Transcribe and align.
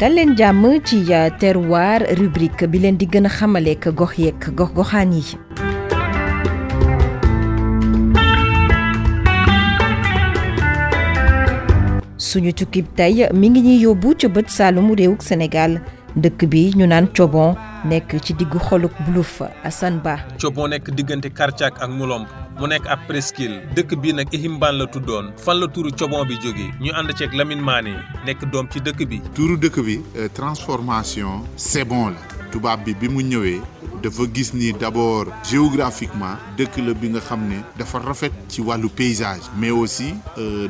dal 0.00 0.14
leen 0.16 0.30
jàmm 0.36 0.64
ci 0.88 0.98
terroir 1.40 2.00
rubrique 2.18 2.64
bi 2.72 2.78
leen 2.80 2.96
di 2.96 3.06
gën 3.06 3.26
a 3.26 3.28
xamaleek 3.28 3.88
gox 3.98 4.16
yeeg 4.18 4.46
gox 4.56 4.70
goxaan 4.72 5.12
yi. 5.12 5.22
Suñu 12.16 12.52
tukkib 12.52 12.86
tey 12.96 13.28
mi 13.34 13.48
ngi 13.50 13.60
ñuy 13.60 13.80
yóbbu 13.84 14.14
ca 14.20 14.28
bët 14.28 14.48
saalumu 14.48 14.94
réewuk 14.96 15.22
Sénégal. 15.22 15.80
Dëkk 16.16 16.48
bi 16.48 16.72
ñu 16.76 16.86
naan 16.86 17.06
Cobon 17.16 17.54
nekk 17.84 18.16
ci 18.24 18.32
diggu 18.34 18.58
xoluk 18.58 18.92
Assane 19.64 20.00
Ba. 20.02 20.16
Cobon 20.40 20.68
nekk 20.70 20.90
diggante 20.96 21.28
ak 21.80 21.90
Mulomp 21.90 22.39
mu 22.58 22.66
nekk 22.66 22.86
ab 22.88 23.00
presqu'île. 23.08 23.62
Dëkk 23.74 23.94
bii 24.00 24.12
nag 24.14 24.28
Ihimban 24.32 24.72
la 24.78 24.86
tuddoon. 24.86 25.32
Fan 25.36 25.60
la 25.60 25.66
turu 25.68 25.90
Cobon 25.92 26.24
bi 26.26 26.36
jóge. 26.42 26.70
Ñu 26.80 26.92
ànd 26.92 27.12
ceeg 27.16 27.32
Lamine 27.34 27.60
Mané 27.62 27.94
nekk 28.26 28.44
doom 28.50 28.68
ci 28.70 28.80
dëkk 28.80 29.06
bi. 29.08 29.20
Turu 29.34 29.56
dëkk 29.56 29.80
bi 29.84 30.00
transformation 30.34 31.42
c'est 31.56 31.84
bon 31.84 32.08
la. 32.10 32.20
Tubaab 32.50 32.82
bi 32.84 32.94
bi 32.94 33.08
mu 33.08 33.22
ñëwee 33.22 33.60
dafa 34.02 34.22
gis 34.34 34.50
ni 34.54 34.72
d'abord 34.72 35.26
géographiquement 35.48 36.36
dëkk 36.56 36.76
la 36.86 36.94
bi 36.94 37.08
nga 37.08 37.20
xam 37.20 37.46
ne 37.48 37.60
dafa 37.78 37.98
rafet 38.00 38.32
ci 38.48 38.60
wàllu 38.60 38.88
paysage. 38.88 39.42
Mais 39.56 39.70
aussi 39.70 40.14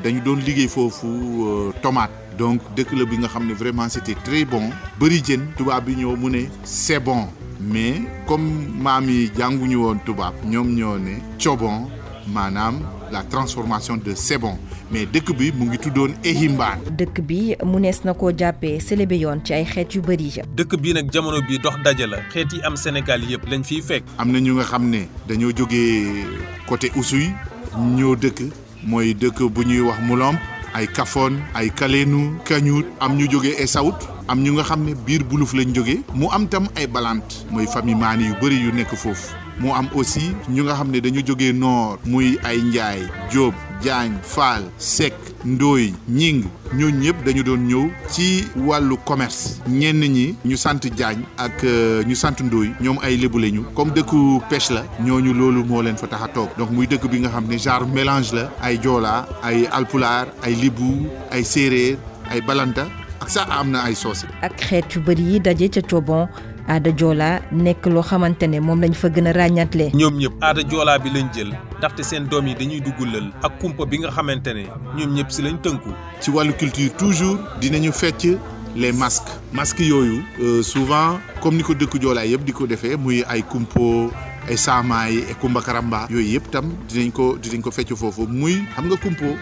dañu 0.02 0.20
doon 0.20 0.36
liggéey 0.36 0.68
foofu 0.68 1.72
tomate. 1.82 2.12
Donc 2.38 2.60
dëkk 2.76 2.92
la 2.92 3.04
bi 3.04 3.18
nga 3.18 3.28
xam 3.28 3.46
ne 3.46 3.54
vraiment 3.54 3.88
c'était 3.88 4.14
très 4.24 4.44
bon. 4.44 4.70
Bëri 5.00 5.22
jën 5.24 5.40
tubaab 5.56 5.84
bi 5.86 5.96
ñëw 5.96 6.16
mu 6.16 6.30
ne 6.30 6.44
c'est 6.64 7.00
bon 7.00 7.26
mais 7.60 8.00
comme 8.26 8.66
maam 8.82 9.08
yi 9.08 9.30
jànguñu 9.36 9.76
woon 9.84 9.98
tubaab 10.06 10.34
ñoom 10.44 10.74
ñoo 10.74 10.98
ne 10.98 11.20
Cobon 11.42 11.88
maanaam 12.28 12.80
la 13.12 13.22
transformation 13.22 13.96
de 13.96 14.14
c'est 14.14 14.38
bon 14.38 14.56
mais 14.90 15.06
dëkk 15.06 15.36
bi 15.36 15.52
mu 15.52 15.66
ngi 15.66 15.78
tuddoon 15.78 16.12
Ehimban. 16.24 16.78
dëkk 16.98 17.20
bi 17.22 17.54
mu 17.64 17.80
nees 17.80 18.00
na 18.04 18.14
koo 18.14 18.30
jàppee 18.36 18.80
célébé 18.80 19.18
yoon 19.18 19.40
ci 19.44 19.52
ay 19.54 19.64
xeet 19.64 19.94
yu 19.94 20.00
bëri. 20.02 20.40
dëkk 20.56 20.76
bii 20.80 20.92
nag 20.94 21.10
jamono 21.12 21.40
bii 21.48 21.58
dox 21.58 21.76
daje 21.84 22.06
la 22.06 22.18
xeet 22.32 22.52
yi 22.52 22.60
am 22.62 22.76
Sénégal 22.76 23.22
yëpp 23.30 23.48
lañ 23.50 23.62
fiy 23.64 23.82
fekk. 23.82 24.04
am 24.18 24.30
na 24.32 24.40
ñu 24.40 24.54
nga 24.54 24.64
xam 24.64 24.88
ne 24.90 25.06
dañoo 25.28 25.52
jógee 25.56 26.24
côté 26.68 26.90
Oussouye 26.96 27.30
ñoo 27.78 28.16
dëkk 28.16 28.42
mooy 28.84 29.14
dëkk 29.14 29.42
bu 29.52 29.62
ñuy 29.64 29.80
wax 29.80 29.98
Mulomp 30.06 30.38
ay 30.74 30.86
Kafone 30.86 31.38
ay 31.54 31.70
Kañuut 31.70 32.86
am 33.00 33.16
ñu 33.16 33.26
jógee 33.30 33.56
am 34.30 34.38
ñu 34.46 34.52
nga 34.54 34.62
xam 34.62 34.84
ne 34.86 34.94
biir 34.94 35.24
Buluf 35.26 35.52
lañ 35.58 35.74
jógee 35.74 36.00
mu 36.14 36.26
am 36.30 36.46
tam 36.46 36.68
ay 36.78 36.86
Balant. 36.86 37.26
mooy 37.50 37.66
famille 37.66 37.98
maani 37.98 38.24
yu 38.30 38.34
bëri 38.40 38.56
yu 38.62 38.70
nekk 38.72 38.94
foofu. 38.94 39.34
mu 39.58 39.72
am 39.74 39.88
aussi 39.94 40.30
ñu 40.48 40.62
nga 40.62 40.74
xam 40.78 40.90
ne 40.92 41.00
dañu 41.00 41.20
jógee 41.26 41.52
nord. 41.52 41.98
muy 42.06 42.38
ay 42.44 42.58
Njaay 42.62 43.00
Jóob 43.32 43.54
Jaañ 43.82 44.12
Faal 44.22 44.62
sek 44.78 45.14
Ndooy 45.44 45.92
Ñing 46.08 46.44
ñoo 46.78 46.90
ñëpp 46.90 47.24
dañu 47.26 47.42
doon 47.42 47.66
ñëw 47.66 47.90
ci 48.08 48.44
wàllu 48.56 48.96
commerce. 49.04 49.58
ñenn 49.68 49.98
ñi 50.00 50.34
ñu 50.44 50.56
sant 50.56 50.78
Jaañ 50.96 51.18
ak 51.36 51.64
euh, 51.64 52.04
ñu 52.06 52.14
sant 52.14 52.38
Ndooy 52.40 52.70
ñoom 52.80 52.98
ay 53.02 53.16
lébu 53.16 53.38
lañu. 53.40 53.62
comme 53.74 53.90
dëkku 53.92 54.42
pêche 54.48 54.70
la. 54.70 54.84
ñooñu 55.04 55.34
loolu 55.34 55.64
moo 55.64 55.82
leen 55.82 55.96
fa 55.96 56.06
tax 56.06 56.22
a 56.22 56.28
toog. 56.28 56.50
donc 56.56 56.70
muy 56.70 56.86
dëkk 56.86 57.10
bi 57.10 57.18
nga 57.18 57.30
xam 57.30 57.46
ne 57.48 57.58
genre 57.58 57.86
mélange 57.88 58.32
la. 58.32 58.48
ay 58.62 58.78
joola, 58.80 59.26
ay 59.42 59.66
alpulaar, 59.72 60.28
ay 60.44 60.54
libu 60.54 61.08
ay 61.32 61.42
séeréer, 61.44 61.98
ay 62.30 62.40
balanta. 62.42 62.86
Ak 63.20 63.28
sax 63.30 63.46
am 63.52 63.70
na 63.70 63.84
ay 63.84 63.94
soose 63.94 64.26
ak 64.42 64.56
xeet 64.60 64.94
yu 64.96 65.00
bëri 65.04 65.22
yi 65.32 65.40
daje 65.40 65.68
ca 65.68 65.80
Cobon 65.82 66.28
aada 66.68 66.90
joola 66.96 67.40
nekk 67.52 67.86
loo 67.86 68.02
xamante 68.02 68.46
ne 68.48 68.60
moom 68.60 68.80
lañ 68.80 68.94
fa 68.94 69.08
gën 69.08 69.26
a 69.28 69.32
ràññaatle. 69.32 69.90
ñoom 69.94 70.16
ñëpp 70.18 70.34
aada 70.42 70.62
joolaa 70.70 70.98
bi 70.98 71.10
lañ 71.10 71.28
jël 71.34 71.52
ndaxte 71.78 72.02
seen 72.04 72.28
doom 72.28 72.46
yi 72.46 72.54
dañuy 72.54 72.80
dugg 72.80 73.00
lël 73.12 73.30
ak 73.42 73.58
kumpa 73.60 73.84
bi 73.86 73.98
nga 73.98 74.10
xamante 74.10 74.48
ne 74.54 74.64
ñoom 74.96 75.14
ñëpp 75.14 75.30
si 75.30 75.42
lañ 75.42 75.56
tënku. 75.62 75.90
ci 76.20 76.30
wàllu 76.30 76.52
culture 76.54 76.90
toujours 76.96 77.38
dinañu 77.60 77.92
fecc 77.92 78.38
les 78.76 78.92
masques 78.92 79.32
masques 79.52 79.80
yooyu 79.86 80.22
souvent 80.62 81.18
comme 81.42 81.56
ni 81.56 81.62
ko 81.62 81.74
dëkku 81.74 81.98
joolaa 82.00 82.24
yëpp 82.24 82.44
di 82.44 82.52
ko 82.52 82.66
defee 82.66 82.96
muy 82.96 83.24
ay 83.28 83.42
kumpo 83.42 84.10
ay 84.48 84.56
saamaay 84.56 85.14
ay 85.28 85.34
kumba 85.40 85.60
karamba 85.60 86.06
yooyu 86.10 86.40
tam 86.50 86.72
dinañ 86.88 87.10
ko 87.12 87.36
dinañ 87.42 87.60
ko 87.62 87.70
fecc 87.70 87.94
foofu 87.94 88.26
muy 88.26 88.62
xam 88.74 88.86
nga 88.88 88.96
kumpo 88.96 89.36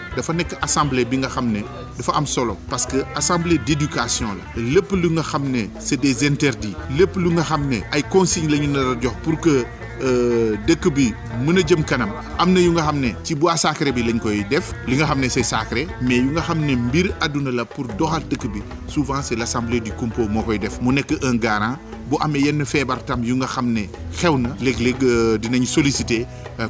assemblée 0.61 1.05
bi 1.05 1.17
nga 1.17 1.29
xam 1.29 1.51
am 2.15 2.25
solo 2.25 2.57
parce 2.69 2.85
que 2.85 2.97
assemblée 3.15 3.57
d'éducation 3.65 4.27
la. 4.35 4.61
Lépp 4.61 4.91
lu 4.91 5.09
nga 5.09 5.21
xam 5.23 5.43
c'est 5.79 5.99
des 5.99 6.27
interdits 6.27 6.75
lépp 6.97 7.15
lu 7.15 7.29
nga 7.31 7.43
xam 7.43 7.67
ne 7.69 7.79
ay 7.91 8.03
consignes 8.03 8.49
pour 9.23 9.39
que 9.39 9.63
dëkk 10.67 10.89
bi 10.95 11.13
mën 11.45 11.57
a 11.57 11.61
jëm 11.67 11.83
kanam. 11.83 12.09
Am 12.37 12.53
na 12.53 12.59
yu 12.59 12.71
nga 12.71 12.83
xam 12.87 12.99
ne 12.99 13.13
ci 13.23 13.35
bois 13.35 13.57
sacré 13.57 13.91
bi 13.91 14.03
lañ 14.03 14.19
koy 14.19 14.43
def. 14.49 14.73
Li 14.87 14.95
nga 14.97 15.05
xam 15.05 15.19
ne 15.19 15.29
c'est 15.29 15.43
sacré 15.43 15.87
mais 16.01 16.17
yu 16.17 16.31
nga 16.31 16.41
xam 16.41 16.59
ne 16.65 16.75
mbir 16.75 17.11
àdduna 17.21 17.51
la 17.51 17.65
pour 17.65 17.85
doxal 17.97 18.23
dëkk 18.29 18.47
bi 18.51 18.61
souvent 18.87 19.21
c'est 19.21 19.35
l'assemblée 19.35 19.79
du 19.79 19.91
kumpo 19.91 20.27
moo 20.27 20.43
koy 20.43 20.59
def. 20.59 20.79
Mu 20.81 20.93
nekk 20.93 21.13
un 21.23 21.35
garant. 21.35 21.77
Bu 22.09 22.15
amee 22.21 22.41
yenn 22.41 22.65
feebar 22.65 23.03
tam 23.05 23.23
yu 23.23 23.35
nga 23.35 23.45
xam 23.45 23.67
ne 23.71 23.83
xew 24.17 24.37
na 24.37 24.49
léeg-léeg 24.61 25.03
dinañ 25.41 25.65
solliciter 25.65 26.25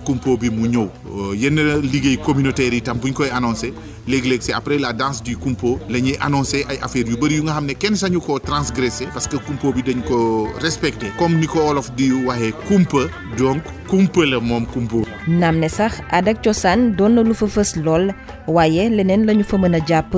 kumpo 0.05 0.35
bi 0.37 0.49
mu 0.49 0.67
ñëw. 0.67 0.89
Yenn 1.35 1.59
liggéey 1.81 2.17
communautaire 2.17 2.73
yi 2.73 2.81
tam 2.81 2.97
bu 2.99 3.07
ñu 3.07 3.13
koy 3.13 3.29
annoncer 3.29 3.73
léeg-léeg 4.07 4.41
c'est 4.41 4.51
après 4.53 4.77
la 4.77 4.91
danse 4.91 5.23
du 5.23 5.37
kumpo 5.37 5.79
la 5.89 5.99
ñuy 6.01 6.17
annoncer 6.19 6.65
ay 6.67 6.77
affaires 6.81 7.07
yu 7.07 7.15
bëri 7.15 7.35
yu 7.35 7.43
nga 7.43 7.53
xam 7.53 7.65
ne 7.67 7.73
kenn 7.73 7.95
sañu 7.95 8.19
koo 8.19 8.37
transgresser 8.39 9.07
parce 9.13 9.27
que 9.29 9.37
kumpo 9.37 9.71
bi 9.71 9.81
dañ 9.81 10.01
ko 10.05 10.49
respecter. 10.59 11.07
Comme 11.17 11.39
ni 11.39 11.47
ko 11.47 11.59
wolof 11.59 11.89
di 11.95 12.11
waxee 12.11 12.51
kumpa 12.67 13.07
drunk 13.37 13.78
kumpa 13.89 14.25
la 14.25 14.39
moom 14.39 14.65
kumpo. 14.69 15.01
naam 15.27 15.57
ne 15.59 15.67
sax 15.69 16.01
aada 16.11 16.31
ak 16.31 16.43
cosaan 16.43 16.93
doon 16.97 17.15
na 17.17 17.21
lu 17.25 17.33
fa 17.33 17.45
fës 17.49 17.71
lool 17.85 18.11
waaye 18.47 18.89
leneen 18.89 19.25
la 19.25 19.33
ñu 19.33 19.43
fa 19.43 19.57
mën 19.57 19.75
a 19.75 19.79
jàpp 19.87 20.13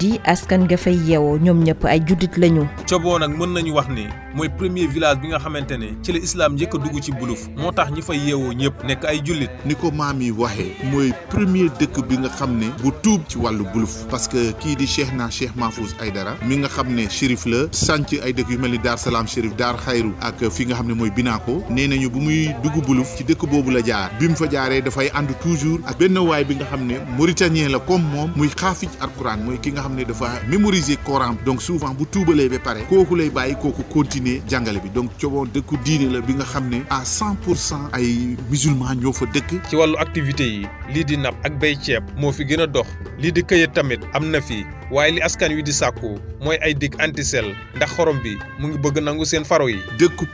di 0.00 0.18
askan 0.24 0.64
nga 0.64 0.76
fay 0.76 0.96
yeewoo 1.08 1.36
ñoom 1.38 1.60
ñëpp 1.64 1.84
ay 1.84 2.00
juddit 2.06 2.36
lañu. 2.38 2.64
Cobon 2.88 3.18
nag 3.20 3.36
mën 3.36 3.52
nañu 3.54 3.72
wax 3.74 3.88
ni 3.88 4.06
mooy 4.34 4.48
premier 4.48 4.86
village 4.86 5.20
bi 5.20 5.28
nga 5.28 5.38
xamante 5.38 5.72
ne 5.78 5.88
ci 6.02 6.12
la 6.12 6.18
islam 6.18 6.54
njëkk 6.54 6.74
a 6.74 6.78
dugg 6.78 7.00
ci 7.02 7.12
Buluf 7.12 7.48
moo 7.56 7.72
tax 7.72 7.90
ñi 7.92 8.02
fay 8.02 8.18
yeewoo 8.18 8.52
ñëpp 8.52 8.84
nekk 8.88 9.04
ay 9.04 9.20
jullit. 9.24 9.50
ni 9.66 9.74
ko 9.74 9.90
maam 9.90 10.20
yi 10.22 10.30
waxee 10.30 10.72
mooy 10.92 11.12
premier 11.28 11.68
dëkk 11.78 12.00
bi 12.08 12.16
nga 12.18 12.28
xam 12.28 12.56
ne 12.58 12.66
bu 12.82 12.90
tuub 13.02 13.20
ci 13.28 13.38
wàllu 13.38 13.64
Buluf 13.72 14.06
parce 14.10 14.28
que 14.28 14.52
kii 14.60 14.76
di 14.76 14.86
Cheikh 14.86 15.12
na 15.14 15.28
Cheikh 15.30 15.54
Mahfouz 15.56 15.94
Aydara 16.00 16.36
mi 16.46 16.56
nga 16.56 16.68
xam 16.68 16.88
ne 16.94 17.08
shérif 17.08 17.44
la 17.46 17.66
sànc 17.72 18.12
ay 18.24 18.32
dëkk 18.32 18.50
yu 18.50 18.58
mel 18.58 18.70
ni 18.72 18.78
Dar 18.78 18.98
Salaam 18.98 19.26
shérif 19.28 19.54
Dar 19.56 19.76
Xayru 19.76 20.12
ak 20.20 20.40
fi 20.50 20.64
nga 20.66 20.74
xam 20.76 20.88
ne 20.88 20.94
mooy 20.94 21.10
Binaako 21.10 21.62
nee 21.70 21.86
nañu 21.88 22.08
bu 22.10 22.20
muy 22.20 22.48
dugg 22.62 22.80
Buluf 22.86 23.09
ci 23.16 23.24
dëkk 23.24 23.46
boobu 23.48 23.70
la 23.70 23.80
jaar. 23.84 24.10
bi 24.18 24.28
mu 24.28 24.36
fa 24.36 24.46
jaaree 24.50 24.82
dafay 24.82 25.10
ànd 25.14 25.30
toujours 25.42 25.80
ak 25.86 25.98
benn 25.98 26.18
waay 26.18 26.44
bi 26.44 26.54
nga 26.56 26.64
xam 26.64 26.86
ne 26.86 26.94
mauritanien 27.16 27.68
la 27.70 27.78
comme 27.78 28.04
moom 28.12 28.30
muy 28.36 28.48
xaafij 28.48 28.88
alquran 29.00 29.44
mooy 29.44 29.58
ki 29.60 29.72
nga 29.72 29.82
xam 29.82 29.94
ne 29.94 30.04
dafa 30.04 30.40
mémoriser 30.48 30.96
Coran 31.04 31.36
donc 31.46 31.62
souvent 31.62 31.94
bu 31.94 32.04
tuubalee 32.06 32.48
ba 32.48 32.58
pare 32.58 32.80
kooku 32.88 33.16
lay 33.16 33.30
bàyyi 33.30 33.54
kooku 33.56 33.82
continuer 33.92 34.40
jàngale 34.48 34.80
bi. 34.82 34.90
donc 34.94 35.10
Cobon 35.20 35.46
dëkku 35.54 35.76
diine 35.84 36.12
la 36.12 36.20
bi 36.20 36.34
nga 36.34 36.44
xam 36.44 36.68
ne 36.68 36.78
à 36.90 37.04
cent 37.04 37.34
pour 37.42 37.56
cent 37.56 37.88
ay 37.92 38.36
musulman 38.50 38.94
ñoo 38.96 39.12
fa 39.12 39.26
dëkk. 39.26 39.60
ci 39.68 39.76
wàllu 39.76 39.96
activité 39.98 40.44
yi 40.44 40.66
lii 40.94 41.04
di 41.04 41.16
napp 41.16 41.34
ak 41.44 41.58
bay 41.60 41.76
ceeb 41.82 42.02
moo 42.16 42.32
fi 42.32 42.44
gën 42.44 42.60
a 42.62 42.66
dox. 42.66 42.86
lii 43.18 43.32
di 43.32 43.42
këyit 43.42 43.72
tamit 43.72 44.00
am 44.12 44.30
na 44.30 44.40
fi. 44.40 44.64
Waaye 44.90 45.12
li 45.12 45.20
askan 45.22 45.52
wi 45.54 45.62
di 45.62 45.72
sàkku 45.72 46.18
mooy 46.44 46.56
ay 46.62 46.74
dig 46.74 46.94
antisel 46.98 47.54
ndax 47.76 47.90
xorom 47.96 48.18
bi 48.22 48.36
mu 48.58 48.68
ngi 48.68 48.78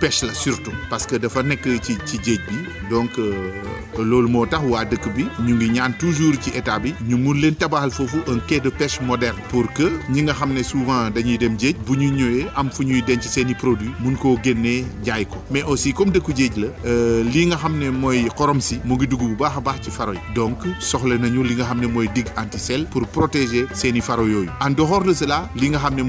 pêche 0.01 0.27
surtout 0.35 0.73
parce 0.91 1.07
que 1.07 1.17
dafa 1.17 1.43
nekk 1.43 1.65
ci 1.83 1.97
ci 2.07 2.19
géej 2.25 2.41
bi 2.49 2.57
donc 2.91 3.11
loolu 3.99 4.29
moo 4.29 4.47
tax 4.47 4.63
waa 4.65 4.85
dëkk 4.85 5.09
bi 5.17 5.27
ñu 5.45 5.57
toujours 5.99 6.35
ci 6.43 6.51
état 6.57 6.79
bi 6.79 6.95
ñu 7.09 7.17
mun 7.17 7.35
leen 7.41 7.55
tabaxal 7.55 7.91
foofu 7.91 8.19
un 8.29 8.39
quai 8.49 8.61
de 8.61 8.71
pêche 8.71 9.01
moderne 9.01 9.37
pour 9.49 9.71
que 9.73 9.91
ñi 10.11 10.23
nga 10.23 10.33
xam 10.33 10.57
souvent 10.63 11.11
dañuy 11.11 11.39
dem 11.39 11.59
géej 11.59 11.77
bu 11.87 11.97
ñu 11.97 12.11
ñëwee 12.11 12.47
am 12.57 12.71
fu 12.71 12.83
ñuy 12.85 13.03
denc 13.03 13.23
seen 13.23 13.49
i 13.51 13.55
produits 13.55 13.93
mun 14.01 14.17
koo 14.17 14.39
génnee 14.43 14.85
jaay 15.05 15.27
mais 15.51 15.63
aussi 15.65 15.93
comme 15.93 16.11
dëkku 16.11 16.33
géej 16.37 16.57
la 16.57 16.69
lii 17.23 17.47
nga 17.47 17.57
xam 17.57 17.79
ne 17.79 17.91
mooy 17.91 18.29
xorom 18.37 18.61
si 18.61 18.81
mu 18.85 18.95
ngi 18.95 19.07
dugg 19.07 19.21
bu 19.21 19.37
baax 19.37 19.57
a 19.57 19.61
baax 19.61 19.81
donc 20.35 20.59
soxla 20.81 21.19
nañu 21.19 21.43
li 21.43 21.55
nga 21.55 21.65
xam 21.65 21.81
ne 21.81 21.87
mooy 21.87 22.09
antisel 22.37 22.87
pour 22.87 23.07
protéger 23.09 23.67
seen 23.75 23.97
i 23.97 24.46
en 24.61 24.71
dehors 24.71 25.05
de 25.05 25.13
cela 25.15 25.49
li 25.57 25.69
nga 25.71 25.79
xam 25.79 25.95
ne 25.95 26.03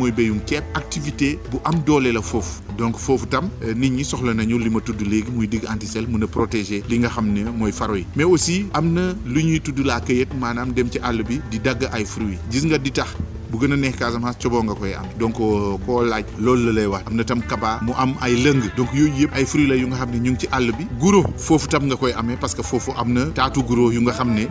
activité 0.73 1.39
bu 1.51 1.57
am 1.63 1.75
doole 1.85 2.11
la 2.11 2.21
donc 2.77 2.97
foofu 2.97 3.25
tam 3.27 3.49
nit 3.75 3.89
ñi 3.89 4.03
soxla 4.05 4.33
nañu 4.33 4.57
li 4.59 4.69
ma 4.69 4.79
tudd 4.81 5.01
léegi 5.01 5.31
muy 5.31 5.47
digue 5.47 5.67
antisel 5.67 6.07
mën 6.07 6.23
a 6.23 6.27
protéger 6.27 6.83
ne 6.89 7.43
mais 8.15 8.23
aussi 8.23 8.65
am 8.73 8.93
na 8.93 9.13
lu 9.25 9.41
ñuy 9.43 9.59
tudd 9.61 9.79
la 9.85 9.99
cueillette 10.01 10.33
maanaam 10.39 10.71
dem 10.73 10.89
ci 10.91 10.99
àll 10.99 11.23
bi 11.23 11.39
di 11.51 11.59
dagg 11.59 11.87
ay 11.91 12.05
gis 12.51 12.63
nga 12.65 12.77
am. 14.93 15.07
Donc 15.19 15.33
koo 15.85 16.03
laaj 16.03 16.25
loolu 16.39 16.65
la 16.67 16.71
lay 16.73 16.85
wax. 16.85 17.03
Am 17.07 17.23
tam 17.23 17.41
kaba 17.41 17.79
mu 17.81 17.93
am 17.97 18.13
donc 18.75 18.89
yooyu 18.93 19.13
yëpp 19.23 19.33
ay 19.33 19.45
fruits 19.45 19.67
la 19.67 19.75
yu 19.75 19.87
nga 19.87 19.95
xam 19.97 20.11
ne 20.11 20.17
ñu 20.19 20.31
ngi 20.31 20.39
ci 20.39 20.47
àll 20.51 20.71
bi. 20.77 20.85
Guro 20.99 21.23
tam 21.69 21.85
nga 21.87 21.95
parce 22.39 22.55
que 22.55 22.61
foofu 22.63 22.91
am 22.97 23.13
na 23.13 23.25
taatu 23.33 23.63
guro 23.63 23.91
yu 23.91 24.01
nga 24.01 24.11
xam 24.13 24.33
ne 24.33 24.47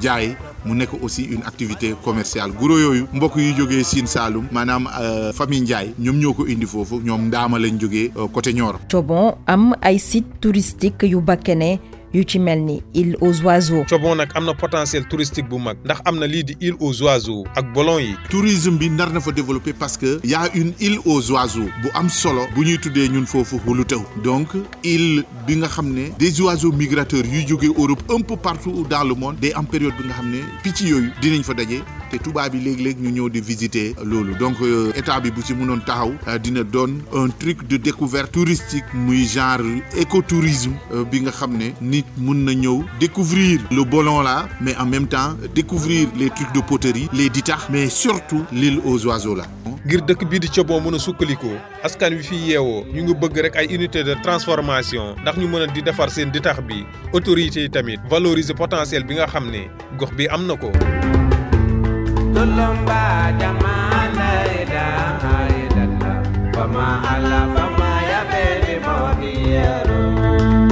jaay 0.00 0.36
mu 0.68 0.74
nekk 0.74 0.90
aussi 1.02 1.22
une 1.24 1.42
activité 1.46 1.94
commerciale 2.04 2.52
guro 2.52 2.78
yooyu 2.78 3.06
mbokk 3.14 3.36
yi 3.36 3.54
jógee 3.56 3.82
Sine 3.84 4.06
Saalum 4.06 4.44
maanaam 4.52 4.86
famille 5.34 5.62
Ndiaye 5.62 5.94
ñoom 5.98 6.16
ñoo 6.20 6.34
ko 6.34 6.46
indi 6.46 6.66
foofu 6.66 7.00
ñoom 7.04 7.26
ndaama 7.28 7.58
lañ 7.58 7.78
jógee 7.80 8.10
côté 8.32 8.52
Nioro. 8.52 8.78
Cobon 8.90 9.34
am 9.46 9.74
ay 9.82 9.98
site 9.98 10.40
touristique 10.40 11.02
yu 11.08 11.20
bakkene 11.20 11.78
yu 12.14 12.24
ci 12.24 12.38
mel 12.38 12.60
ni 12.64 12.82
île 12.94 13.16
aux 13.20 13.40
oiseaux. 13.42 13.84
Cobon 13.88 14.14
nag 14.16 14.30
am 14.34 14.44
na 14.44 14.54
potentiel 14.54 15.04
touristique 15.06 15.48
bu 15.48 15.58
mag 15.58 15.76
ndax 15.84 16.00
am 16.04 16.18
na 16.18 16.26
lii 16.26 16.44
di 16.44 16.56
île 16.60 16.76
aux 16.80 17.02
oiseaux 17.02 17.44
ak 17.54 17.72
bolon 17.74 17.98
yi. 17.98 18.14
tourisme 18.30 18.78
bi 18.78 18.88
nar 18.90 19.10
na 19.12 19.20
fa 19.20 19.32
développer 19.32 19.72
parce 19.72 19.96
que 19.96 20.20
y 20.24 20.34
a 20.34 20.48
une 20.54 20.72
île 20.80 20.98
aux 21.04 21.30
oiseaux 21.30 21.68
bu 21.82 21.88
am 21.94 22.08
solo 22.08 22.42
bu 22.54 22.64
ñuy 22.64 22.78
tuddee 22.78 23.08
ñun 23.08 23.26
foofu 23.26 23.56
Hulutew 23.66 24.00
donc 24.24 24.48
île 24.84 25.24
bi 25.46 25.56
nga 25.56 25.68
xam 25.68 25.92
ne 25.92 26.08
des 26.18 26.40
oiseaux 26.40 26.72
migrateurs 26.72 27.24
yuy 27.26 27.46
jógee 27.46 27.72
Europe 27.76 28.02
un 28.10 28.20
peu 28.20 28.36
partout 28.36 28.86
dans 28.88 29.04
le 29.04 29.14
monde 29.14 29.36
day 29.40 29.52
am 29.54 29.66
période 29.66 29.92
bi 30.00 30.04
nga 30.08 30.14
xam 30.14 30.30
ne 30.30 30.38
picc 30.62 30.80
yooyu 30.80 31.10
dinañ 31.20 31.42
fa 31.42 31.54
daje 31.54 31.82
te 32.10 32.18
tubaab 32.18 32.52
bi 32.52 32.60
léeg-léeg 32.64 33.00
ñu 33.00 33.10
ñëw 33.10 33.28
di 33.30 33.40
visiter 33.40 33.94
loolu 34.04 34.34
donc 34.38 34.56
état 34.96 35.20
bi 35.20 35.30
bu 35.30 35.42
ci 35.42 35.54
mënoon 35.54 35.80
taxaw 35.84 36.12
dina 36.42 36.62
doon 36.64 36.98
un 37.12 37.28
truc 37.28 37.66
de 37.68 37.76
découverte 37.76 38.32
touristique 38.32 38.84
muy 38.94 39.24
genre 39.26 39.60
écotourisme 39.96 40.74
bi 41.10 41.20
nga 41.20 41.30
xam 41.30 41.56
ne 41.56 41.70
nit 41.80 42.04
mun 42.16 42.44
na 42.44 42.52
ñëw 42.54 42.84
découvrir 43.00 43.60
le 43.70 43.84
bolon 43.84 44.20
là 44.22 44.48
mais 44.60 44.76
en 44.76 44.86
même 44.86 45.06
temps 45.06 45.36
découvrir 45.54 46.08
les 46.16 46.30
trucs 46.30 46.52
de 46.54 46.60
poterie 46.60 47.08
les 47.12 47.28
ditax 47.28 47.68
mais 47.70 47.88
surtout 47.88 48.44
l'île 48.52 48.80
aux 48.84 49.04
oiseaux 49.06 49.34
là. 49.34 49.44
ngir 49.86 50.02
dëkk 50.04 50.24
bii 50.28 50.40
di 50.40 50.48
Cobon 50.50 50.80
mën 50.82 50.94
a 50.96 50.98
sukkalikoo 50.98 51.54
askan 51.86 52.12
wi 52.16 52.22
fi 52.22 52.34
yeewoo 52.50 52.84
ñu 52.92 53.02
ngi 53.04 53.14
bëgg 53.14 53.38
rek 53.46 53.56
ay 53.56 53.68
unité 53.74 54.02
de 54.04 54.14
transformation 54.22 55.14
ndax 55.22 55.36
ñu 55.38 55.46
mën 55.48 55.62
a 55.62 55.66
di 55.66 55.82
defar 55.82 56.10
seen 56.10 56.30
ditax 56.30 56.60
bi 56.66 56.84
autorités 57.12 57.62
yi 57.62 57.70
tamit 57.70 58.00
valoriser 58.10 58.54
potentiel 58.54 59.04
bi 59.04 59.14
nga 59.14 59.26
xam 59.26 59.50
ne 59.50 59.68
gox 59.98 60.10
bi 60.16 60.26
am 60.28 60.46
na 60.46 60.56
ko. 60.56 60.70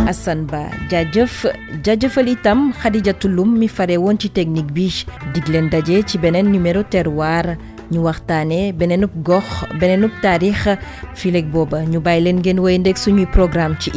Assane 0.07 0.47
Ba 0.51 0.71
jaajëf 0.91 1.47
jaajëfal 1.85 2.29
itam 2.31 2.73
Khadijatu 2.73 3.29
Lum 3.29 3.57
mi 3.59 3.69
fare 3.69 3.97
woon 3.99 4.19
ci 4.19 4.31
technique 4.31 4.71
bi 4.73 4.87
dig 5.35 5.47
leen 5.49 5.69
daje 5.71 6.03
ci 6.07 6.19
beneen 6.19 6.51
numéro 6.53 6.83
terroir. 6.83 7.57
Ñu 7.91 8.03
waxtaanee 8.03 8.73
beneenub 8.73 9.11
gox 9.23 9.45
beneenub 9.81 10.11
taarix 10.23 10.79
fileeg 11.15 11.47
booba 11.53 11.85
ñu 11.87 12.01
bàyyi 12.01 12.25
leen 12.25 12.39
ngeen 12.41 12.59
woy 12.59 12.79
suñuy 12.97 13.27
programme 13.27 13.77
ci 13.79 13.91